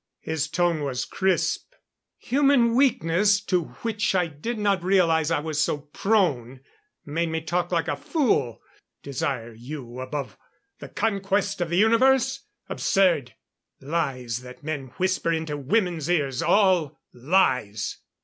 [0.21, 1.73] His tone was crisp.
[2.17, 6.61] "Human weakness to which I did not realize I was so prone
[7.05, 8.61] made me talk like a fool.
[9.03, 10.39] Desire you above
[10.79, 12.39] the conquest of the universe?
[12.67, 13.35] Absurd!
[13.79, 16.41] Lies that men whisper into women's ears!
[16.41, 17.99] All lies!"